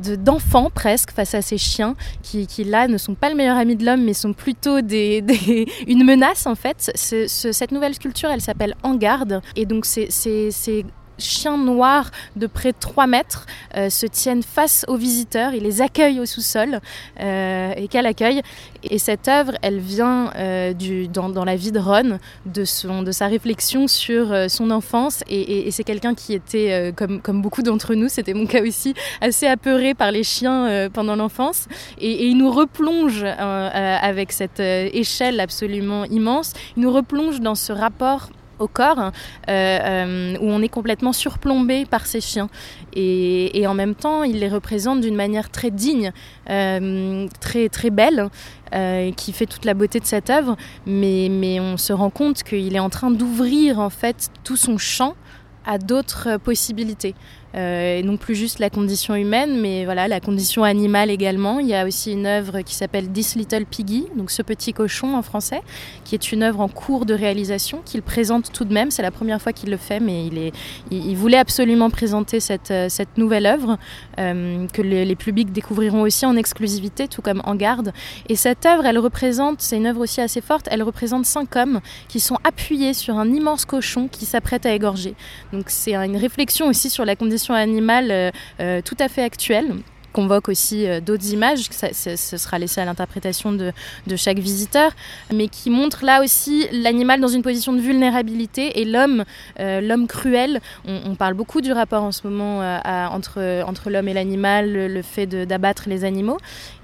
d'enfants 0.00 0.70
presque 0.74 1.10
face 1.10 1.34
à 1.34 1.42
ces 1.42 1.58
chiens 1.58 1.94
qui, 2.22 2.46
là 2.64 2.88
ne 2.88 2.98
sont 2.98 3.14
pas 3.14 3.30
le 3.30 3.36
meilleur 3.36 3.56
ami 3.56 3.76
de 3.76 3.84
l'homme 3.84 4.04
mais 4.04 4.14
sont 4.14 4.32
plutôt 4.32 4.80
des, 4.80 5.24
une 5.86 6.04
menace 6.04 6.46
en 6.46 6.54
fait. 6.54 6.90
cette 6.94 7.72
nouvelle 7.72 7.94
sculpture 7.94 8.30
elle 8.30 8.40
s'appelle 8.40 8.74
En 8.82 8.94
garde 8.96 9.40
et 9.56 9.66
donc 9.66 9.86
c'est 9.86 10.08
chiens 11.20 11.58
noirs 11.58 12.10
de 12.36 12.46
près 12.46 12.72
de 12.72 12.76
3 12.78 13.06
mètres 13.06 13.46
euh, 13.76 13.90
se 13.90 14.06
tiennent 14.06 14.42
face 14.42 14.84
aux 14.88 14.96
visiteurs, 14.96 15.54
ils 15.54 15.62
les 15.62 15.82
accueillent 15.82 16.20
au 16.20 16.26
sous-sol 16.26 16.80
euh, 17.20 17.72
et 17.76 17.88
qu'elle 17.88 18.06
accueille. 18.06 18.42
Et 18.82 18.98
cette 18.98 19.28
œuvre, 19.28 19.52
elle 19.62 19.78
vient 19.78 20.32
euh, 20.36 20.72
dans, 21.12 21.44
la 21.44 21.56
vie 21.56 21.72
de 21.72 21.78
Ron, 21.78 22.18
de, 22.46 22.64
son, 22.64 23.02
de 23.02 23.12
sa 23.12 23.26
réflexion 23.26 23.86
sur 23.86 24.34
son 24.48 24.70
enfance. 24.70 25.22
Et, 25.28 25.70
c'est 25.70 25.84
quelqu'un 25.84 26.14
qui 26.14 26.32
était, 26.34 26.92
comme, 26.96 27.20
comme 27.20 27.42
beaucoup 27.42 27.62
d'entre 27.62 27.94
nous, 27.94 28.08
c'était 28.08 28.34
mon 28.34 28.46
cas 28.46 28.62
aussi, 28.62 28.94
assez 29.20 29.46
apeuré 29.46 29.94
par 29.94 30.10
les 30.10 30.24
chiens 30.24 30.88
pendant 30.92 31.16
l'enfance. 31.16 31.66
Et, 31.98 32.10
et, 32.10 32.26
il 32.26 32.38
nous 32.38 32.50
replonge 32.50 33.24
avec 33.24 34.32
cette 34.32 34.60
échelle 34.60 35.40
absolument 35.40 36.04
immense, 36.06 36.52
il 36.76 36.82
nous 36.82 36.92
replonge 36.92 37.40
dans 37.40 37.54
ce 37.54 37.72
rapport 37.72 38.30
au 38.60 38.68
corps, 38.68 38.98
euh, 39.00 39.10
euh, 39.48 40.36
où 40.40 40.44
on 40.44 40.62
est 40.62 40.68
complètement 40.68 41.12
surplombé 41.12 41.86
par 41.86 42.06
ces 42.06 42.20
chiens. 42.20 42.48
Et, 42.94 43.66
en 43.66 43.74
même 43.74 43.94
temps, 43.94 44.22
il 44.22 44.38
les 44.40 44.48
représente 44.48 45.00
d'une 45.00 45.16
manière 45.16 45.50
très 45.50 45.70
digne, 45.70 46.12
euh, 46.50 47.26
très, 47.40 47.68
très 47.68 47.90
belle, 47.90 48.28
qui 49.16 49.32
fait 49.32 49.46
toute 49.46 49.64
la 49.64 49.74
beauté 49.74 49.98
de 49.98 50.04
cette 50.04 50.30
œuvre. 50.30 50.56
Mais, 50.86 51.28
mais 51.28 51.58
on 51.58 51.76
se 51.76 51.92
rend 51.92 52.10
compte 52.10 52.44
qu'il 52.44 52.76
est 52.76 52.80
en 52.80 52.90
train 52.90 53.10
d'ouvrir 53.10 53.80
en 53.80 53.90
fait 53.90 54.30
tout 54.44 54.56
son 54.56 54.78
champ 54.78 55.16
à 55.66 55.78
d'autres 55.78 56.36
possibilités. 56.38 57.14
Euh, 57.56 57.98
et 57.98 58.02
non 58.02 58.16
plus 58.16 58.34
juste 58.34 58.60
la 58.60 58.70
condition 58.70 59.14
humaine, 59.14 59.60
mais 59.60 59.84
voilà 59.84 60.06
la 60.06 60.20
condition 60.20 60.62
animale 60.62 61.10
également. 61.10 61.58
Il 61.58 61.66
y 61.66 61.74
a 61.74 61.84
aussi 61.84 62.12
une 62.12 62.26
œuvre 62.26 62.60
qui 62.60 62.74
s'appelle 62.74 63.08
This 63.08 63.34
Little 63.34 63.64
Piggy, 63.64 64.06
donc 64.16 64.30
ce 64.30 64.42
petit 64.42 64.72
cochon 64.72 65.14
en 65.16 65.22
français, 65.22 65.62
qui 66.04 66.14
est 66.14 66.32
une 66.32 66.42
œuvre 66.42 66.60
en 66.60 66.68
cours 66.68 67.06
de 67.06 67.14
réalisation 67.14 67.80
qu'il 67.84 68.02
présente 68.02 68.52
tout 68.52 68.64
de 68.64 68.72
même. 68.72 68.90
C'est 68.90 69.02
la 69.02 69.10
première 69.10 69.42
fois 69.42 69.52
qu'il 69.52 69.70
le 69.70 69.76
fait, 69.76 69.98
mais 69.98 70.26
il, 70.26 70.38
est, 70.38 70.52
il, 70.90 71.16
voulait 71.16 71.38
absolument 71.38 71.90
présenter 71.90 72.38
cette, 72.38 72.70
euh, 72.70 72.88
cette 72.88 73.18
nouvelle 73.18 73.46
œuvre 73.46 73.78
euh, 74.18 74.66
que 74.68 74.82
les, 74.82 75.04
les, 75.04 75.16
publics 75.16 75.52
découvriront 75.52 76.02
aussi 76.02 76.24
en 76.26 76.36
exclusivité, 76.36 77.08
tout 77.08 77.20
comme 77.20 77.42
En 77.44 77.56
Garde. 77.56 77.92
Et 78.28 78.36
cette 78.36 78.64
œuvre, 78.64 78.86
elle 78.86 78.98
représente, 78.98 79.60
c'est 79.60 79.76
une 79.76 79.86
œuvre 79.86 80.02
aussi 80.02 80.20
assez 80.20 80.40
forte, 80.40 80.68
elle 80.70 80.82
représente 80.82 81.26
cinq 81.26 81.56
hommes 81.56 81.80
qui 82.08 82.20
sont 82.20 82.38
appuyés 82.44 82.94
sur 82.94 83.18
un 83.18 83.28
immense 83.28 83.64
cochon 83.64 84.08
qui 84.08 84.24
s'apprête 84.24 84.66
à 84.66 84.72
égorger. 84.72 85.14
Donc 85.52 85.64
c'est 85.66 85.94
une 85.94 86.16
réflexion 86.16 86.68
aussi 86.68 86.90
sur 86.90 87.04
la 87.04 87.16
condition 87.16 87.39
animale 87.48 88.10
euh, 88.10 88.30
euh, 88.60 88.80
tout 88.84 88.96
à 88.98 89.08
fait 89.08 89.22
actuelle 89.22 89.74
convoque 90.12 90.48
aussi 90.48 90.88
euh, 90.88 91.00
d'autres 91.00 91.32
images, 91.32 91.68
ce 91.70 92.36
sera 92.36 92.58
laissé 92.58 92.80
à 92.80 92.84
l'interprétation 92.84 93.52
de, 93.52 93.72
chaque 94.16 94.40
visiteur, 94.40 94.90
mais 95.32 95.46
qui 95.46 95.70
montre 95.70 96.04
là 96.04 96.20
aussi 96.20 96.66
l'animal 96.72 97.20
dans 97.20 97.28
une 97.28 97.42
position 97.42 97.72
de 97.72 97.78
vulnérabilité 97.80 98.80
et 98.80 98.84
l'homme, 98.84 99.24
l'homme 99.60 100.08
cruel. 100.08 100.60
On, 100.84 101.14
parle 101.14 101.34
beaucoup 101.34 101.60
du 101.60 101.70
rapport 101.70 102.02
en 102.02 102.10
ce 102.10 102.26
moment 102.26 102.58
entre, 102.84 103.62
entre 103.64 103.88
l'homme 103.88 104.08
et 104.08 104.12
l'animal, 104.12 104.72
le, 104.72 105.02
fait 105.02 105.28
d'abattre 105.28 105.84
les 105.86 106.02
animaux. 106.02 106.38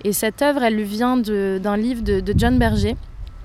Et 0.05 0.13
cette 0.13 0.41
œuvre, 0.41 0.63
elle 0.63 0.81
vient 0.83 1.17
d'un 1.17 1.77
livre 1.77 2.03
de, 2.03 2.21
de 2.21 2.35
John 2.39 2.61
Berger 2.61 2.95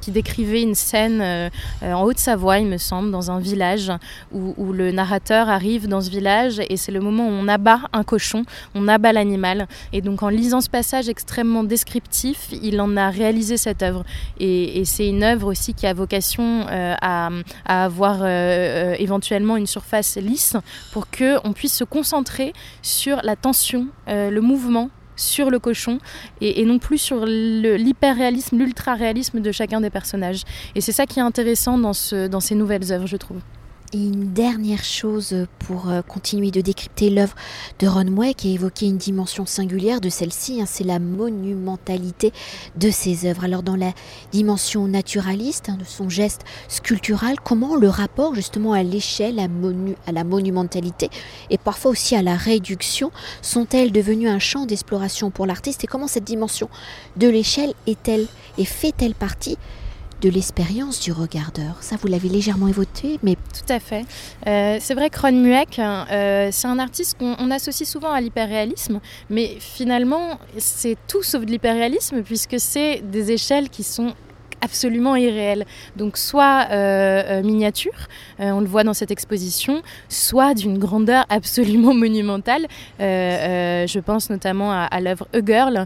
qui 0.01 0.11
décrivait 0.11 0.61
une 0.61 0.75
scène 0.75 1.21
euh, 1.21 1.49
euh, 1.83 1.93
en 1.93 2.03
Haute-Savoie, 2.03 2.59
il 2.59 2.67
me 2.67 2.77
semble, 2.77 3.11
dans 3.11 3.31
un 3.31 3.39
village 3.39 3.91
où, 4.31 4.73
le 4.73 4.91
narrateur 4.91 5.49
arrive 5.49 5.87
dans 5.87 6.01
ce 6.01 6.09
village 6.09 6.61
et 6.69 6.77
c'est 6.77 6.91
le 6.91 7.01
moment 7.01 7.27
où 7.27 7.31
on 7.31 7.47
abat 7.47 7.81
un 7.93 8.03
cochon, 8.03 8.43
on 8.73 8.87
abat 8.87 9.13
l'animal. 9.13 9.67
Et 9.93 10.01
donc 10.01 10.23
en 10.23 10.29
lisant 10.29 10.61
ce 10.61 10.69
passage 10.69 11.09
extrêmement 11.09 11.63
descriptif, 11.63 12.47
il 12.51 12.79
en 12.81 12.97
a 12.97 13.09
réalisé 13.09 13.57
cette 13.57 13.83
œuvre. 13.83 14.03
Et, 14.39 14.83
c'est 14.85 15.07
une 15.07 15.23
œuvre 15.23 15.47
aussi 15.47 15.73
qui 15.73 15.85
a 15.85 15.93
vocation 15.93 16.65
euh, 16.69 16.95
à, 17.01 17.29
avoir 17.65 18.25
éventuellement 18.25 19.57
une 19.57 19.67
surface 19.67 20.17
lisse 20.17 20.55
pour 20.91 21.05
qu'on 21.09 21.53
puisse 21.53 21.75
se 21.75 21.83
concentrer 21.83 22.53
sur 22.81 23.21
la 23.23 23.35
tension, 23.35 23.87
le 24.07 24.39
mouvement 24.39 24.89
sur 25.15 25.49
le 25.49 25.59
cochon 25.59 25.99
et, 26.39 26.65
non 26.65 26.79
plus 26.79 26.97
sur 26.97 27.25
l'hyper-réalisme, 27.25 28.57
l'ultra-réalisme 28.57 29.39
de 29.41 29.51
chacun 29.51 29.81
des 29.81 29.89
personnages. 29.89 30.43
Et 30.75 30.81
c'est 30.81 30.91
ça 30.91 31.05
qui 31.05 31.19
est 31.19 31.23
intéressant 31.23 31.77
dans, 31.77 31.93
ce, 31.93 32.27
dans 32.27 32.39
ces 32.39 32.55
nouvelles 32.55 32.91
œuvres, 32.91 33.07
je 33.07 33.17
trouve. 33.17 33.39
Et 33.93 33.97
une 33.97 34.31
dernière 34.31 34.85
chose 34.85 35.35
pour 35.59 35.89
euh, 35.89 36.01
continuer 36.01 36.49
de 36.49 36.61
décrypter 36.61 37.09
l'œuvre 37.09 37.35
de 37.79 37.87
Ron 37.87 38.07
Weck 38.07 38.45
et 38.45 38.53
évoquer 38.53 38.85
une 38.85 38.95
dimension 38.95 39.45
singulière 39.45 39.99
de 39.99 40.07
celle-ci, 40.07 40.61
hein, 40.61 40.65
c'est 40.65 40.85
la 40.85 40.97
monumentalité 40.97 42.31
de 42.77 42.89
ses 42.89 43.25
œuvres. 43.25 43.43
Alors 43.43 43.63
dans 43.63 43.75
la 43.75 43.91
dimension 44.31 44.87
naturaliste 44.87 45.67
hein, 45.67 45.75
de 45.77 45.83
son 45.83 46.07
geste 46.07 46.43
sculptural, 46.69 47.35
comment 47.43 47.75
le 47.75 47.89
rapport 47.89 48.33
justement 48.33 48.71
à 48.71 48.81
l'échelle, 48.81 49.39
à 49.39 50.11
la 50.13 50.23
monumentalité 50.23 51.09
et 51.49 51.57
parfois 51.57 51.91
aussi 51.91 52.15
à 52.15 52.21
la 52.21 52.37
réduction 52.37 53.11
sont-elles 53.41 53.91
devenues 53.91 54.29
un 54.29 54.39
champ 54.39 54.65
d'exploration 54.65 55.31
pour 55.31 55.45
l'artiste 55.45 55.83
et 55.83 55.87
comment 55.87 56.07
cette 56.07 56.23
dimension 56.23 56.69
de 57.17 57.27
l'échelle 57.27 57.73
est-elle 57.87 58.27
et 58.57 58.63
fait-elle 58.63 59.15
partie 59.15 59.57
de 60.21 60.29
l'expérience 60.29 60.99
du 60.99 61.11
regardeur. 61.11 61.77
Ça, 61.81 61.95
vous 61.99 62.07
l'avez 62.07 62.29
légèrement 62.29 62.67
évoqué, 62.67 63.19
mais... 63.23 63.35
Tout 63.35 63.73
à 63.73 63.79
fait. 63.79 64.05
Euh, 64.47 64.77
c'est 64.79 64.93
vrai 64.93 65.09
que 65.09 65.19
Ron 65.19 65.31
Mueck, 65.31 65.79
euh, 65.79 66.49
c'est 66.51 66.67
un 66.67 66.79
artiste 66.79 67.17
qu'on 67.17 67.51
associe 67.51 67.89
souvent 67.89 68.11
à 68.11 68.21
l'hyperréalisme, 68.21 68.99
mais 69.29 69.57
finalement, 69.59 70.39
c'est 70.57 70.95
tout 71.07 71.23
sauf 71.23 71.43
de 71.43 71.51
l'hyperréalisme, 71.51 72.21
puisque 72.21 72.59
c'est 72.59 73.01
des 73.03 73.31
échelles 73.31 73.69
qui 73.69 73.83
sont 73.83 74.13
absolument 74.61 75.15
irréel. 75.15 75.65
Donc 75.95 76.17
soit 76.17 76.67
miniature, 77.43 78.07
on 78.39 78.59
le 78.59 78.67
voit 78.67 78.83
dans 78.83 78.93
cette 78.93 79.11
exposition, 79.11 79.81
soit 80.09 80.53
d'une 80.53 80.77
grandeur 80.77 81.25
absolument 81.29 81.93
monumentale. 81.93 82.67
je 82.99 83.99
pense 83.99 84.29
notamment 84.29 84.71
à, 84.71 84.83
à 84.83 84.99
l'œuvre 84.99 85.27
A 85.33 85.39
Girl, 85.45 85.85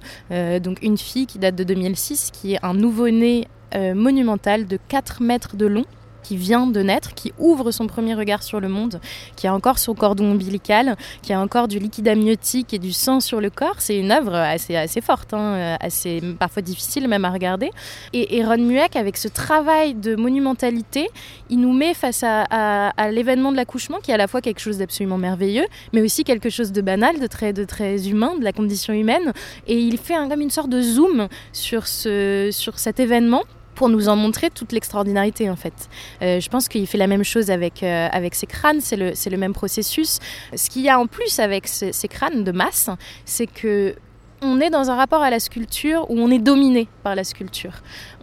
donc 0.62 0.82
une 0.82 0.98
fille 0.98 1.26
qui 1.26 1.40
date 1.40 1.56
de 1.56 1.64
2006, 1.64 2.32
qui 2.32 2.54
est 2.54 2.60
un 2.64 2.74
nouveau-né 2.74 3.48
monumental 3.74 4.68
de 4.68 4.78
4 4.88 5.22
mètres 5.22 5.56
de 5.56 5.66
long 5.66 5.86
qui 6.26 6.38
vient 6.38 6.66
de 6.66 6.82
naître, 6.82 7.14
qui 7.14 7.34
ouvre 7.38 7.70
son 7.70 7.86
premier 7.86 8.16
regard 8.16 8.42
sur 8.42 8.60
le 8.60 8.68
monde, 8.68 9.00
qui 9.36 9.46
a 9.46 9.54
encore 9.54 9.78
son 9.78 9.94
cordon 9.94 10.32
ombilical, 10.32 10.98
qui 11.22 11.34
a 11.34 11.40
encore 11.40 11.68
du 11.68 11.78
liquide 11.78 12.08
amniotique 12.08 12.74
et 12.74 12.80
du 12.80 12.94
sang 12.94 13.20
sur 13.20 13.40
le 13.40 13.52
corps. 13.52 13.76
C'est 13.78 14.00
une 14.00 14.12
œuvre 14.12 14.34
assez, 14.34 15.02
forte, 15.02 15.36
hein, 15.36 15.78
assez 15.80 16.22
parfois 16.40 16.64
difficile 16.64 17.08
même 17.08 17.26
à 17.26 17.30
regarder. 17.30 17.70
Et, 18.14 18.44
Ron 18.44 18.58
Mueck, 18.58 18.96
avec 18.96 19.18
ce 19.18 19.28
travail 19.28 19.94
de 19.94 20.16
monumentalité, 20.16 21.10
il 21.52 21.60
nous 21.60 21.74
met 21.74 21.94
face 21.94 22.24
à, 22.24 22.92
l'événement 23.12 23.52
de 23.52 23.58
l'accouchement, 23.58 24.00
qui 24.02 24.10
est 24.10 24.16
à 24.16 24.18
la 24.18 24.28
fois 24.28 24.42
quelque 24.42 24.60
chose 24.60 24.80
d'absolument 24.80 25.20
merveilleux, 25.20 25.66
mais 25.94 26.02
aussi 26.02 26.24
quelque 26.24 26.50
chose 26.50 26.72
de 26.72 26.82
banal, 26.82 27.20
de 27.20 27.28
très, 27.28 27.54
de 27.54 27.66
très 27.66 28.10
humain, 28.10 28.34
de 28.40 28.44
la 28.44 28.52
condition 28.52 28.94
humaine. 28.94 29.32
Et 29.68 29.78
il 29.78 30.00
fait 30.00 30.16
un, 30.16 30.28
comme 30.28 30.42
une 30.42 30.50
sorte 30.50 30.70
de 30.70 30.82
zoom 30.82 31.28
sur 31.54 31.86
cet 31.86 33.00
événement 33.00 33.44
pour 33.76 33.90
nous 33.90 34.10
en 34.10 34.16
montrer 34.16 34.50
toute 34.50 34.72
l'extraordinarité 34.72 35.50
en 35.50 35.56
fait. 35.56 35.74
Euh, 36.22 36.40
je 36.40 36.50
pense 36.50 36.68
qu'il 36.68 36.88
fait 36.88 36.98
la 36.98 37.08
même 37.08 37.24
chose 37.24 37.52
avec, 37.52 37.84
euh, 37.84 38.08
ses 38.32 38.48
crânes, 38.48 38.82
c'est 38.82 38.96
le, 38.96 39.12
le, 39.30 39.38
même 39.38 39.54
processus. 39.54 40.20
Ce 40.56 40.70
qu'il 40.70 40.82
y 40.82 40.90
a 40.90 41.00
en 41.00 41.08
plus 41.08 41.40
avec 41.40 41.68
ces 41.68 42.08
crânes 42.08 42.44
de 42.44 42.52
masse, 42.52 42.90
c'est 43.26 43.48
que 43.48 43.96
on 44.42 44.60
est 44.60 44.70
dans 44.70 44.90
un 44.90 44.96
rapport 44.96 45.22
à 45.22 45.30
la 45.30 45.40
sculpture 45.40 46.10
où 46.10 46.20
on 46.20 46.30
est 46.30 46.40
dominé 46.40 46.88
par 47.04 47.16
la 47.16 47.24
sculpture. 47.24 47.74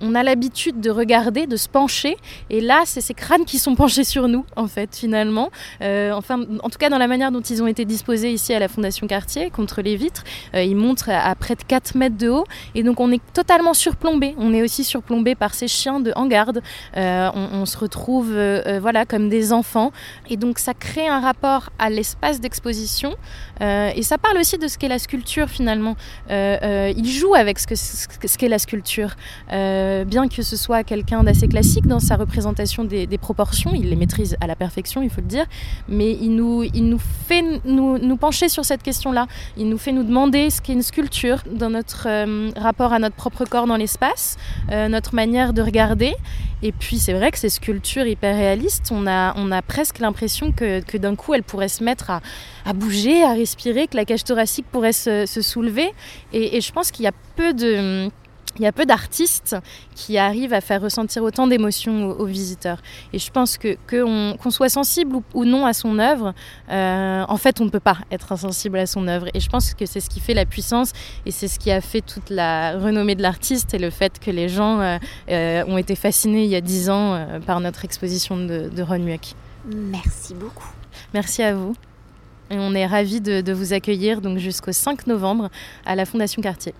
On 0.00 0.14
a 0.14 0.22
l'habitude 0.22 0.80
de 0.80 0.90
regarder, 0.90 1.46
de 1.46 1.56
se 1.56 1.68
pencher, 1.68 2.16
et 2.50 2.60
là, 2.60 2.82
c'est 2.84 3.00
ces 3.00 3.14
crânes 3.14 3.44
qui 3.44 3.58
sont 3.58 3.74
penchés 3.74 4.04
sur 4.04 4.28
nous, 4.28 4.44
en 4.56 4.66
fait, 4.66 4.94
finalement. 4.94 5.50
Euh, 5.80 6.12
enfin, 6.12 6.44
en 6.62 6.68
tout 6.68 6.78
cas, 6.78 6.90
dans 6.90 6.98
la 6.98 7.08
manière 7.08 7.32
dont 7.32 7.40
ils 7.40 7.62
ont 7.62 7.66
été 7.66 7.84
disposés 7.84 8.32
ici 8.32 8.52
à 8.52 8.58
la 8.58 8.68
Fondation 8.68 9.06
Cartier, 9.06 9.50
contre 9.50 9.82
les 9.82 9.96
vitres, 9.96 10.24
euh, 10.54 10.62
ils 10.62 10.76
montrent 10.76 11.10
à 11.10 11.34
près 11.34 11.54
de 11.54 11.62
4 11.62 11.96
mètres 11.96 12.18
de 12.18 12.28
haut, 12.28 12.44
et 12.74 12.82
donc 12.82 13.00
on 13.00 13.10
est 13.10 13.22
totalement 13.32 13.74
surplombé. 13.74 14.34
On 14.38 14.52
est 14.52 14.62
aussi 14.62 14.84
surplombé 14.84 15.34
par 15.34 15.54
ces 15.54 15.68
chiens 15.68 16.00
de 16.00 16.12
en 16.14 16.26
garde. 16.26 16.62
Euh, 16.96 17.30
on, 17.34 17.64
se 17.66 17.78
retrouve, 17.78 18.32
voilà, 18.80 19.06
comme 19.06 19.28
des 19.28 19.52
enfants, 19.52 19.92
et 20.28 20.36
donc 20.36 20.58
ça 20.58 20.74
crée 20.74 21.06
un 21.06 21.20
rapport 21.20 21.70
à 21.78 21.90
l'espace 21.90 22.40
d'exposition, 22.40 23.14
et 23.60 24.02
ça 24.02 24.18
parle 24.18 24.38
aussi 24.38 24.58
de 24.58 24.66
ce 24.68 24.78
qu'est 24.78 24.88
la 24.88 24.98
sculpture, 24.98 25.48
finalement. 25.48 25.96
Euh, 26.30 26.58
euh, 26.62 26.92
il 26.96 27.08
joue 27.08 27.34
avec 27.34 27.58
ce 27.58 27.66
qu'est 27.66 27.76
ce 27.76 28.46
la 28.46 28.58
sculpture. 28.58 29.16
Euh, 29.52 30.04
bien 30.04 30.28
que 30.28 30.42
ce 30.42 30.56
soit 30.56 30.84
quelqu'un 30.84 31.22
d'assez 31.22 31.48
classique 31.48 31.86
dans 31.86 32.00
sa 32.00 32.16
représentation 32.16 32.84
des, 32.84 33.06
proportions, 33.18 33.72
il 33.74 33.88
les 33.88 33.96
maîtrise 33.96 34.36
à 34.40 34.46
la 34.46 34.56
perfection, 34.56 35.00
il 35.02 35.10
faut 35.10 35.20
le 35.20 35.26
dire, 35.26 35.46
mais 35.88 36.10
il 36.10 36.34
nous, 36.34 36.64
il 36.64 36.88
nous 36.88 36.98
fait 36.98 37.42
nous, 37.64 38.16
pencher 38.16 38.48
sur 38.48 38.64
cette 38.64 38.82
question-là. 38.82 39.26
Il 39.56 39.68
nous 39.68 39.78
fait 39.78 39.92
nous 39.92 40.02
demander 40.02 40.50
ce 40.50 40.60
qu'est 40.60 40.72
une 40.72 40.82
sculpture 40.82 41.38
dans 41.50 41.70
notre 41.70 42.08
rapport 42.58 42.92
à 42.92 42.98
notre 42.98 43.16
propre 43.16 43.44
corps 43.44 43.66
dans 43.66 43.76
l'espace, 43.76 44.36
notre 44.70 45.14
manière 45.14 45.52
de 45.52 45.62
regarder. 45.62 46.14
Et 46.64 46.70
puis 46.70 46.98
c'est 46.98 47.12
vrai 47.12 47.32
que 47.32 47.38
ces 47.38 47.48
sculptures 47.48 48.06
hyper 48.06 48.36
réalistes, 48.36 48.90
on 48.92 49.06
a, 49.08 49.34
on 49.36 49.50
a 49.50 49.62
presque 49.62 49.98
l'impression 49.98 50.52
que, 50.52 50.80
que 50.80 50.96
d'un 50.96 51.16
coup 51.16 51.34
elles 51.34 51.42
pourraient 51.42 51.68
se 51.68 51.82
mettre 51.82 52.10
à, 52.10 52.20
à, 52.64 52.72
bouger, 52.72 53.24
à 53.24 53.32
respirer, 53.32 53.88
que 53.88 53.96
la 53.96 54.04
cage 54.04 54.22
thoracique 54.22 54.66
pourrait 54.70 54.92
se 54.92 55.26
soulever. 55.26 55.91
Et, 56.32 56.56
et 56.56 56.60
je 56.60 56.72
pense 56.72 56.90
qu'il 56.90 57.04
y 57.04 57.08
a 57.08 57.12
peu 57.36 57.52
de 57.54 58.10
il 58.56 58.62
y 58.62 58.66
a 58.66 58.72
peu 58.72 58.84
d'artistes 58.84 59.56
qui 59.94 60.18
arrivent 60.18 60.52
à 60.52 60.60
faire 60.60 60.82
ressentir 60.82 61.22
autant 61.22 61.46
d'émotions 61.46 62.10
aux, 62.10 62.26
visiteurs. 62.26 62.82
Et 63.12 63.18
je 63.18 63.30
pense 63.30 63.56
que 63.58 63.76
qu'on 63.88 64.50
soit 64.50 64.68
sensible 64.68 65.16
ou, 65.34 65.44
non 65.44 65.66
à 65.66 65.72
son 65.72 65.98
œuvre, 65.98 66.34
euh, 66.70 67.24
en 67.28 67.36
fait, 67.36 67.60
on 67.60 67.64
ne 67.64 67.70
peut 67.70 67.80
pas 67.80 67.98
être 68.10 68.32
insensible 68.32 68.78
à 68.78 68.86
son 68.86 69.08
œuvre. 69.08 69.26
Et 69.34 69.40
je 69.40 69.48
pense 69.48 69.74
que 69.74 69.86
c'est 69.86 70.00
ce 70.00 70.10
qui 70.10 70.20
fait 70.20 70.34
la 70.34 70.44
puissance 70.44 70.92
et 71.26 71.30
c'est 71.30 71.48
ce 71.48 71.58
qui 71.58 71.70
a 71.70 71.80
fait 71.80 72.00
toute 72.00 72.30
la 72.30 72.78
renommée 72.78 73.14
de 73.14 73.22
l'artiste 73.22 73.74
et 73.74 73.78
le 73.78 73.90
fait 73.90 74.18
que 74.18 74.30
les 74.30 74.48
gens 74.48 74.80
euh, 74.80 74.98
euh, 75.30 75.64
ont 75.66 75.78
été 75.78 75.94
fascinés 75.94 76.44
il 76.44 76.50
y 76.50 76.56
a 76.56 76.60
dix 76.60 76.90
ans 76.90 77.26
par 77.46 77.60
notre 77.60 77.84
exposition 77.84 78.36
de, 78.36 78.68
de 78.68 78.82
Ron 78.82 79.00
Mueck. 79.00 79.34
Merci 79.66 80.34
beaucoup. 80.34 80.68
Merci 81.14 81.42
à 81.42 81.54
vous. 81.54 81.74
Et 82.52 82.58
on 82.58 82.74
est 82.74 82.86
ravis 82.86 83.22
de, 83.22 83.52
vous 83.52 83.72
accueillir 83.72 84.20
donc 84.20 84.36
jusqu'au 84.36 84.72
5 84.72 85.06
novembre 85.06 85.48
à 85.86 85.96
la 85.96 86.04
Fondation 86.04 86.42
Cartier. 86.42 86.74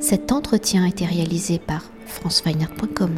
Cet 0.00 0.32
entretien 0.32 0.84
a 0.84 0.88
été 0.88 1.04
réalisé 1.04 1.58
par 1.58 1.84
franceweiner.com. 2.06 3.10